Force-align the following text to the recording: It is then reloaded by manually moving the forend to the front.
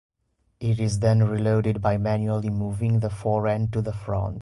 It 0.59 0.79
is 0.79 0.97
then 0.97 1.21
reloaded 1.29 1.79
by 1.79 1.99
manually 1.99 2.49
moving 2.49 3.01
the 3.01 3.11
forend 3.11 3.71
to 3.73 3.83
the 3.83 3.93
front. 3.93 4.39